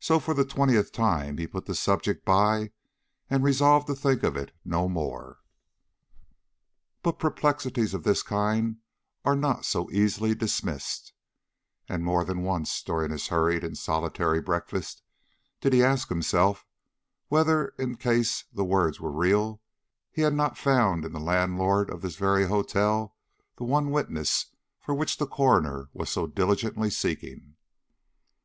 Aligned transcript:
So, 0.00 0.18
for 0.18 0.34
the 0.34 0.44
twentieth 0.44 0.90
time, 0.90 1.38
he 1.38 1.46
put 1.46 1.66
the 1.66 1.76
subject 1.76 2.24
by 2.24 2.72
and 3.30 3.44
resolved 3.44 3.86
to 3.86 3.94
think 3.94 4.24
of 4.24 4.36
it 4.36 4.50
no 4.64 4.88
more. 4.88 5.38
But 7.04 7.20
perplexities 7.20 7.94
of 7.94 8.02
this 8.02 8.24
kind 8.24 8.78
are 9.24 9.36
not 9.36 9.64
so 9.64 9.88
easily 9.92 10.34
dismissed, 10.34 11.12
and 11.88 12.02
more 12.02 12.24
than 12.24 12.42
once 12.42 12.82
during 12.82 13.12
his 13.12 13.28
hurried 13.28 13.62
and 13.62 13.78
solitary 13.78 14.40
breakfast, 14.40 15.04
did 15.60 15.72
he 15.72 15.84
ask 15.84 16.08
himself 16.08 16.66
whether, 17.28 17.68
in 17.78 17.94
case 17.98 18.42
the 18.52 18.64
words 18.64 18.98
were 18.98 19.12
real, 19.12 19.62
he 20.10 20.22
had 20.22 20.34
not 20.34 20.58
found 20.58 21.04
in 21.04 21.12
the 21.12 21.20
landlord 21.20 21.88
of 21.88 22.02
this 22.02 22.16
very 22.16 22.46
hotel 22.46 23.14
the 23.58 23.62
one 23.62 23.92
witness 23.92 24.46
for 24.80 24.92
which 24.92 25.18
the 25.18 25.26
coroner 25.28 25.88
was 25.92 26.10
so 26.10 26.26
diligently 26.26 26.90
seeking. 26.90 27.54